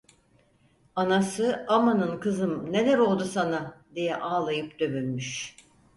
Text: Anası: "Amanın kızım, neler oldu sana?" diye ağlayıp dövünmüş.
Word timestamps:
Anası: 0.95 1.65
"Amanın 1.67 2.19
kızım, 2.19 2.71
neler 2.73 2.97
oldu 2.97 3.25
sana?" 3.25 3.77
diye 3.95 4.15
ağlayıp 4.17 4.79
dövünmüş. 4.79 5.55